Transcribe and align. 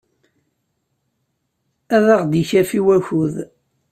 Ad 1.95 2.05
aɣ-d-ikafi 2.15 2.79
wakud. 2.85 3.35